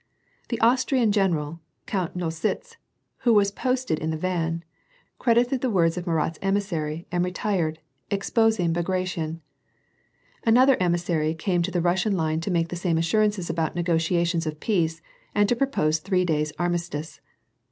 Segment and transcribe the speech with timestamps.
[0.49, 2.75] The Aus trian general, Count Nostitz,
[3.19, 4.63] who was posted in the van,
[5.19, 7.77] cred ited the words of Alurat's emissaiy, and retired,
[8.09, 9.41] exposing Bagration.
[10.43, 14.59] Another emissary came to the Russian line to make the same assurances about negotiations of
[14.59, 15.03] peace,
[15.35, 17.21] and to propose three days' armistice.